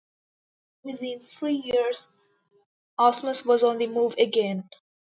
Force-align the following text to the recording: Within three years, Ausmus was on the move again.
Within 0.83 1.19
three 1.23 1.61
years, 1.63 2.07
Ausmus 2.97 3.45
was 3.45 3.63
on 3.63 3.77
the 3.77 3.85
move 3.85 4.15
again. 4.17 4.67